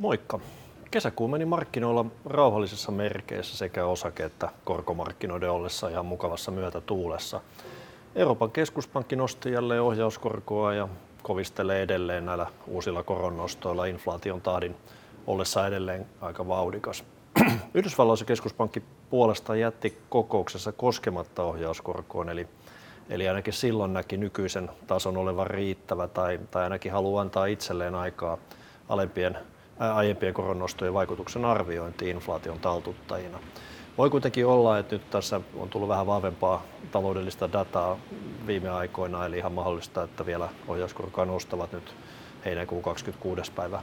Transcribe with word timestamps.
Moikka. 0.00 0.40
Kesäkuu 0.90 1.28
meni 1.28 1.44
markkinoilla 1.44 2.04
rauhallisissa 2.24 2.92
merkeissä 2.92 3.56
sekä 3.56 3.84
osake- 3.84 4.24
että 4.24 4.48
korkomarkkinoiden 4.64 5.50
ollessa 5.50 5.88
ihan 5.88 6.06
mukavassa 6.06 6.50
myötätuulessa. 6.50 7.40
Euroopan 8.14 8.50
keskuspankki 8.50 9.16
nosti 9.16 9.52
jälleen 9.52 9.82
ohjauskorkoa 9.82 10.74
ja 10.74 10.88
kovistelee 11.22 11.82
edelleen 11.82 12.26
näillä 12.26 12.46
uusilla 12.66 13.02
koronnostoilla 13.02 13.86
inflaation 13.86 14.40
tahdin 14.40 14.76
ollessa 15.26 15.66
edelleen 15.66 16.06
aika 16.20 16.48
vauhdikas. 16.48 17.04
Yhdysvalloissa 17.74 18.24
keskuspankki 18.24 18.82
puolestaan 19.10 19.60
jätti 19.60 19.98
kokouksessa 20.08 20.72
koskematta 20.72 21.42
ohjauskorkoon, 21.42 22.28
eli, 22.28 22.48
eli 23.10 23.28
ainakin 23.28 23.52
silloin 23.52 23.92
näki 23.92 24.16
nykyisen 24.16 24.70
tason 24.86 25.16
olevan 25.16 25.46
riittävä 25.46 26.08
tai, 26.08 26.40
tai 26.50 26.64
ainakin 26.64 26.92
haluaa 26.92 27.22
antaa 27.22 27.46
itselleen 27.46 27.94
aikaa 27.94 28.38
alempien 28.88 29.38
aiempien 29.80 30.34
koronnostojen 30.34 30.94
vaikutuksen 30.94 31.44
arviointi 31.44 32.10
inflaation 32.10 32.60
taltuttajina. 32.60 33.38
Voi 33.98 34.10
kuitenkin 34.10 34.46
olla, 34.46 34.78
että 34.78 34.94
nyt 34.94 35.10
tässä 35.10 35.40
on 35.56 35.68
tullut 35.68 35.88
vähän 35.88 36.06
vahvempaa 36.06 36.62
taloudellista 36.90 37.52
dataa 37.52 37.98
viime 38.46 38.70
aikoina, 38.70 39.26
eli 39.26 39.38
ihan 39.38 39.52
mahdollista, 39.52 40.02
että 40.02 40.26
vielä 40.26 40.48
ohjauskorkoa 40.68 41.24
nostavat 41.24 41.72
nyt 41.72 41.94
heinäkuun 42.44 42.82
26. 42.82 43.52
päivä. 43.52 43.82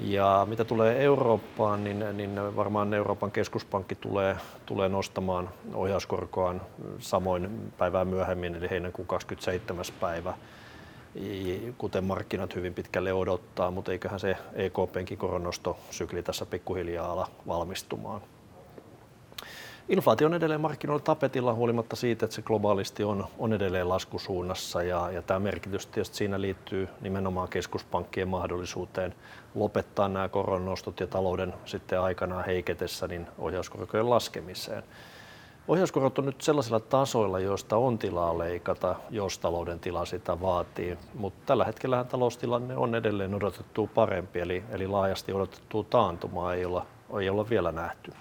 Ja 0.00 0.46
mitä 0.50 0.64
tulee 0.64 1.04
Eurooppaan, 1.04 1.84
niin, 1.84 2.04
niin 2.12 2.56
varmaan 2.56 2.94
Euroopan 2.94 3.30
keskuspankki 3.30 3.94
tulee, 3.94 4.36
tulee 4.66 4.88
nostamaan 4.88 5.50
ohjauskorkoaan 5.74 6.62
samoin 6.98 7.72
päivää 7.78 8.04
myöhemmin, 8.04 8.54
eli 8.54 8.70
heinäkuun 8.70 9.08
27. 9.08 9.84
päivä 10.00 10.34
kuten 11.78 12.04
markkinat 12.04 12.54
hyvin 12.54 12.74
pitkälle 12.74 13.12
odottaa, 13.12 13.70
mutta 13.70 13.92
eiköhän 13.92 14.20
se 14.20 14.36
EKPnkin 14.54 15.18
koronostosykli 15.18 16.22
tässä 16.22 16.46
pikkuhiljaa 16.46 17.12
ala 17.12 17.28
valmistumaan. 17.46 18.20
Inflaatio 19.88 20.26
on 20.26 20.34
edelleen 20.34 20.60
markkinoilla 20.60 21.04
tapetilla 21.04 21.54
huolimatta 21.54 21.96
siitä, 21.96 22.26
että 22.26 22.34
se 22.34 22.42
globaalisti 22.42 23.04
on, 23.04 23.26
on 23.38 23.52
edelleen 23.52 23.88
laskusuunnassa 23.88 24.82
ja, 24.82 25.10
ja 25.10 25.22
tämä 25.22 25.40
merkitys 25.40 25.86
tietysti 25.86 26.16
siinä 26.16 26.40
liittyy 26.40 26.88
nimenomaan 27.00 27.48
keskuspankkien 27.48 28.28
mahdollisuuteen 28.28 29.14
lopettaa 29.54 30.08
nämä 30.08 30.28
koronnostot 30.28 31.00
ja 31.00 31.06
talouden 31.06 31.54
sitten 31.64 32.00
aikanaan 32.00 32.44
heiketessä 32.44 33.08
niin 33.08 33.26
ohjauskorkojen 33.38 34.10
laskemiseen. 34.10 34.82
Ohjauskorot 35.68 36.18
on 36.18 36.26
nyt 36.26 36.40
sellaisilla 36.40 36.80
tasoilla, 36.80 37.40
joista 37.40 37.76
on 37.76 37.98
tilaa 37.98 38.38
leikata, 38.38 38.94
jos 39.10 39.38
talouden 39.38 39.80
tila 39.80 40.04
sitä 40.04 40.40
vaatii, 40.40 40.98
mutta 41.14 41.42
tällä 41.46 41.64
hetkellä 41.64 42.04
taloustilanne 42.04 42.76
on 42.76 42.94
edelleen 42.94 43.34
odotettu 43.34 43.90
parempi, 43.94 44.40
eli, 44.40 44.64
eli 44.70 44.86
laajasti 44.86 45.32
odotettua 45.32 45.84
taantumaa 45.90 46.54
ei 46.54 46.64
olla, 46.64 46.86
ei 47.20 47.30
olla 47.30 47.50
vielä 47.50 47.72
nähty. 47.72 48.12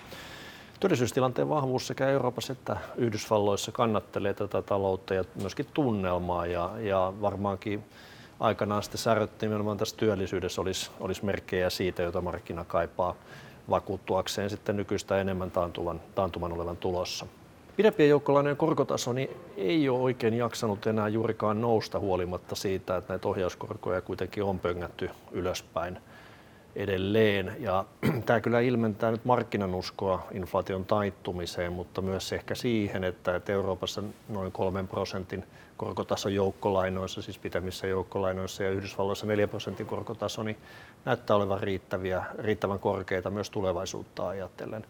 Työllisyystilanteen 0.80 1.50
vahvuus 1.50 1.88
sekä 1.88 2.10
Euroopassa 2.10 2.54
että 2.54 2.78
Yhdysvalloissa 2.96 3.72
kannattelee 3.72 4.34
tätä 4.34 4.62
taloutta 4.62 5.14
ja 5.14 5.24
myöskin 5.42 5.66
tunnelmaa 5.74 6.46
ja, 6.46 6.70
ja 6.80 7.14
varmaankin 7.22 7.84
aikanaan 8.40 8.84
sitten 8.84 9.00
säröt 9.00 9.42
nimenomaan 9.42 9.78
tässä 9.78 9.98
työllisyydessä 9.98 10.62
olisi, 10.62 10.92
olisi 11.00 11.26
merkkejä 11.26 11.70
siitä, 11.70 12.04
jota 12.04 12.22
markkina 12.22 12.66
kaipaa 12.66 13.16
vakuuttuakseen 13.70 14.50
sitten 14.50 14.78
nykyistä 14.78 15.22
enemmän 15.22 15.52
taantuman, 15.52 16.02
taantuman 16.16 16.54
olevan 16.54 16.78
tulossa. 16.78 17.26
Pidempien 17.78 18.10
joukkolainojen 18.10 18.58
korkotaso 18.58 19.14
niin 19.14 19.30
ei 19.58 19.90
ole 19.90 20.00
oikein 20.00 20.34
jaksanut 20.34 20.88
enää 20.88 21.08
juurikaan 21.08 21.62
nousta 21.62 22.00
huolimatta 22.00 22.56
siitä, 22.56 22.98
että 22.98 23.14
näitä 23.14 23.28
ohjauskorkoja 23.28 24.02
kuitenkin 24.02 24.44
on 24.44 24.60
pöngätty 24.60 25.10
ylöspäin 25.32 25.98
edelleen. 26.76 27.56
Ja 27.60 27.86
tämä 28.26 28.42
kyllä 28.42 28.60
ilmentää 28.60 29.12
nyt 29.12 29.26
markkinan 29.26 29.76
uskoa 29.76 30.28
inflaation 30.32 30.86
taittumiseen, 30.86 31.74
mutta 31.74 32.02
myös 32.02 32.34
ehkä 32.34 32.56
siihen, 32.56 33.04
että 33.04 33.42
Euroopassa 33.48 34.04
noin 34.30 34.52
kolmen 34.52 34.88
prosentin 34.88 35.44
korkotaso 35.78 36.30
joukkolainoissa, 36.30 37.22
siis 37.22 37.38
pitämissä 37.38 37.88
joukkolainoissa 37.88 38.64
ja 38.64 38.70
Yhdysvalloissa 38.70 39.26
4 39.26 39.48
prosentin 39.48 39.86
korkotaso, 39.86 40.44
niin 40.44 40.58
näyttää 41.06 41.36
olevan 41.36 41.60
riittäviä, 41.60 42.24
riittävän 42.40 42.80
korkeita 42.80 43.30
myös 43.30 43.50
tulevaisuutta 43.50 44.28
ajatellen. 44.28 44.86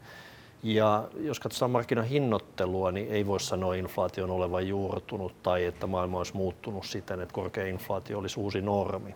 Ja 0.64 1.04
jos 1.20 1.40
katsotaan 1.40 1.72
markkinan 1.72 2.06
hinnoittelua, 2.06 2.92
niin 2.92 3.12
ei 3.12 3.28
voi 3.28 3.40
sanoa 3.40 3.76
inflaation 3.76 4.32
olevan 4.32 4.68
juurtunut 4.68 5.44
tai 5.44 5.66
että 5.66 5.88
maailma 5.88 6.18
olisi 6.18 6.36
muuttunut 6.36 6.86
siten, 6.86 7.22
että 7.22 7.34
korkea 7.34 7.66
inflaatio 7.66 8.20
olisi 8.20 8.40
uusi 8.40 8.62
normi. 8.62 9.16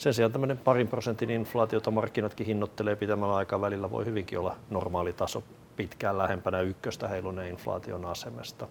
Sen 0.00 0.14
sijaan 0.14 0.32
tämmöinen 0.32 0.58
parin 0.58 0.88
prosentin 0.88 1.30
inflaatiota 1.30 1.90
markkinatkin 1.90 2.46
hinnoittelee 2.46 2.96
pitämällä 2.96 3.36
aikavälillä 3.36 3.90
voi 3.90 4.04
hyvinkin 4.04 4.38
olla 4.38 4.56
normaali 4.70 5.12
taso 5.12 5.42
pitkään 5.76 6.18
lähempänä 6.18 6.60
ykköstä 6.60 7.08
heiluneen 7.08 7.48
inflaation 7.48 8.04
asemesta. 8.04 8.68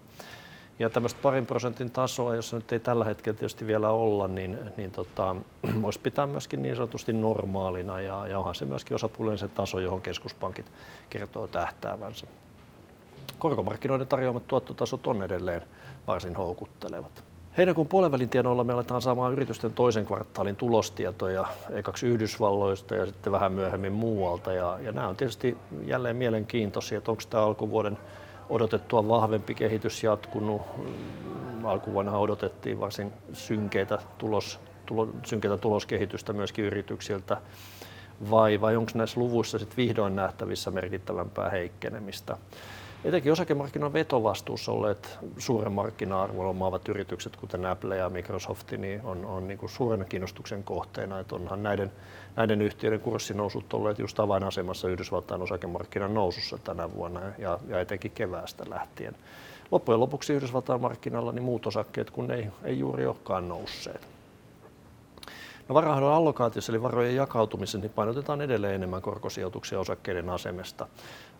Ja 0.79 0.89
tämmöistä 0.89 1.19
parin 1.23 1.45
prosentin 1.45 1.91
tasoa, 1.91 2.35
jossa 2.35 2.55
nyt 2.55 2.71
ei 2.71 2.79
tällä 2.79 3.05
hetkellä 3.05 3.37
tietysti 3.37 3.67
vielä 3.67 3.89
olla, 3.89 4.27
niin, 4.27 4.59
niin 4.77 4.91
tota, 4.91 5.35
voisi 5.81 5.99
pitää 5.99 6.27
myöskin 6.27 6.61
niin 6.61 6.75
sanotusti 6.75 7.13
normaalina 7.13 8.01
ja, 8.01 8.27
ja 8.27 8.39
onhan 8.39 8.55
se 8.55 8.65
myöskin 8.65 8.95
osapuolinen 8.95 9.37
se 9.37 9.47
taso, 9.47 9.79
johon 9.79 10.01
keskuspankit 10.01 10.71
kertoo 11.09 11.47
tähtäävänsä. 11.47 12.27
Korkomarkkinoiden 13.39 14.07
tarjoamat 14.07 14.47
tuottotasot 14.47 15.07
on 15.07 15.23
edelleen 15.23 15.61
varsin 16.07 16.35
houkuttelevat. 16.35 17.23
Heinäkuun 17.59 17.87
puolenvälin 17.87 18.29
tienoilla 18.29 18.63
me 18.63 18.73
aletaan 18.73 19.01
saamaan 19.01 19.33
yritysten 19.33 19.73
toisen 19.73 20.05
kvartaalin 20.05 20.55
tulostietoja 20.55 21.45
ekaksi 21.69 22.07
Yhdysvalloista 22.07 22.95
ja 22.95 23.05
sitten 23.05 23.31
vähän 23.33 23.51
myöhemmin 23.51 23.93
muualta. 23.93 24.53
Ja, 24.53 24.79
ja 24.81 24.91
nämä 24.91 25.07
on 25.07 25.15
tietysti 25.15 25.57
jälleen 25.85 26.15
mielenkiintoisia, 26.15 26.97
että 26.97 27.11
onko 27.11 27.23
tämä 27.29 27.43
alkuvuoden 27.43 27.97
odotettua 28.49 29.07
vahvempi 29.07 29.55
kehitys 29.55 30.03
jatkunut. 30.03 30.61
Alkuvuonna 31.63 32.17
odotettiin 32.17 32.79
varsin 32.79 33.13
synkeitä, 33.33 33.99
tulos, 34.17 34.59
tulo, 34.85 35.09
synkeitä 35.25 35.57
tuloskehitystä 35.57 36.33
myöskin 36.33 36.65
yrityksiltä. 36.65 37.37
Vai, 38.31 38.61
vai 38.61 38.75
onko 38.75 38.91
näissä 38.95 39.19
luvuissa 39.19 39.59
sit 39.59 39.77
vihdoin 39.77 40.15
nähtävissä 40.15 40.71
merkittävämpää 40.71 41.49
heikkenemistä? 41.49 42.37
Etenkin 43.03 43.31
osakemarkkinoiden 43.31 43.93
vetovastuussa 43.93 44.71
olleet 44.71 45.19
suuren 45.37 45.71
markkina-arvon 45.71 46.45
omaavat 46.45 46.89
yritykset, 46.89 47.35
kuten 47.35 47.65
Apple 47.65 47.97
ja 47.97 48.09
Microsoft, 48.09 48.71
niin 48.71 49.01
on, 49.03 49.25
on 49.25 49.47
niin 49.47 49.57
kuin 49.57 49.69
suuren 49.69 50.05
kiinnostuksen 50.09 50.63
kohteena. 50.63 51.19
Että 51.19 51.35
onhan 51.35 51.63
näiden, 51.63 51.91
näiden 52.35 52.61
yhtiöiden 52.61 52.99
kurssinousut 52.99 53.73
olleet 53.73 53.99
just 53.99 54.19
avainasemassa 54.19 54.89
Yhdysvaltain 54.89 55.41
osakemarkkinan 55.41 56.13
nousussa 56.13 56.57
tänä 56.57 56.93
vuonna 56.93 57.21
ja, 57.37 57.59
ja 57.67 57.79
etenkin 57.79 58.11
keväästä 58.11 58.63
lähtien. 58.69 59.15
Loppujen 59.71 59.99
lopuksi 59.99 60.33
Yhdysvaltain 60.33 60.81
markkinalla 60.81 61.31
niin 61.31 61.43
muut 61.43 61.67
osakkeet 61.67 62.11
kun 62.11 62.31
ei, 62.31 62.47
ei 62.63 62.79
juuri 62.79 63.05
olekaan 63.05 63.49
nousseet. 63.49 64.18
No 65.69 65.75
varainhoidon 65.75 66.13
allokaatiossa 66.13 66.71
eli 66.71 66.81
varojen 66.81 67.15
jakautumisessa 67.15 67.77
niin 67.77 67.91
painotetaan 67.91 68.41
edelleen 68.41 68.75
enemmän 68.75 69.01
korkosijoituksia 69.01 69.79
osakkeiden 69.79 70.29
asemesta. 70.29 70.87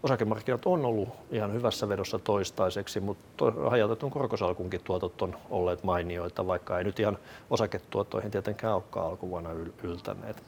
Osakemarkkinat 0.04 0.66
on 0.66 0.86
ollut 0.86 1.10
ihan 1.32 1.54
hyvässä 1.54 1.90
vedossa 1.90 2.20
toistaiseksi, 2.20 3.00
mutta 3.00 3.52
hajautetun 3.70 4.12
korkosalkunkin 4.12 4.82
tuotot 4.84 5.22
on 5.22 5.36
olleet 5.50 5.84
mainioita, 5.84 6.48
vaikka 6.48 6.78
ei 6.78 6.84
nyt 6.84 7.00
ihan 7.00 7.18
osaketuottoihin 7.50 8.32
tietenkään 8.32 8.74
olekaan 8.74 9.06
alkuvuonna 9.06 9.50
yltäneet. 9.84 10.44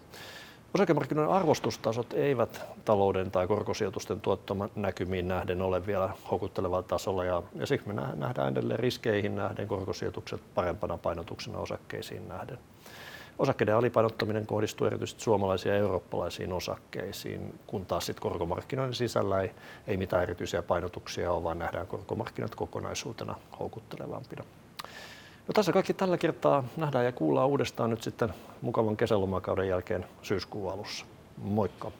Osakemarkkinoiden 0.75 1.33
arvostustasot 1.33 2.13
eivät 2.13 2.61
talouden 2.85 3.31
tai 3.31 3.47
korkosijoitusten 3.47 4.21
näkymiin 4.75 5.27
nähden 5.27 5.61
ole 5.61 5.85
vielä 5.85 6.09
houkuttelevalla 6.31 6.83
tasolla 6.83 7.25
ja, 7.25 7.43
ja 7.55 7.65
siksi 7.65 7.87
me 7.87 8.01
nähdään 8.15 8.51
edelleen 8.51 8.79
riskeihin 8.79 9.35
nähden 9.35 9.67
korkosijoitukset 9.67 10.41
parempana 10.55 10.97
painotuksena 10.97 11.57
osakkeisiin 11.57 12.27
nähden. 12.27 12.57
Osakkeiden 13.41 13.75
alipainottaminen 13.75 14.47
kohdistuu 14.47 14.87
erityisesti 14.87 15.23
suomalaisiin 15.23 15.73
ja 15.73 15.79
eurooppalaisiin 15.79 16.53
osakkeisiin, 16.53 17.59
kun 17.67 17.85
taas 17.85 18.05
sitten 18.05 18.21
korkomarkkinoiden 18.21 18.93
sisällä 18.93 19.41
ei, 19.41 19.51
ei 19.87 19.97
mitään 19.97 20.23
erityisiä 20.23 20.61
painotuksia 20.61 21.31
ole, 21.31 21.43
vaan 21.43 21.59
nähdään 21.59 21.87
korkomarkkinat 21.87 22.55
kokonaisuutena 22.55 23.35
houkuttelevampina. 23.59 24.43
No 25.47 25.53
tässä 25.53 25.71
kaikki 25.71 25.93
tällä 25.93 26.17
kertaa 26.17 26.63
nähdään 26.77 27.05
ja 27.05 27.11
kuullaan 27.11 27.47
uudestaan 27.47 27.89
nyt 27.89 28.03
sitten 28.03 28.33
mukavan 28.61 28.97
kesälomakauden 28.97 29.67
jälkeen 29.67 30.05
syyskuun 30.21 30.73
alussa. 30.73 31.05
Moikka! 31.37 31.91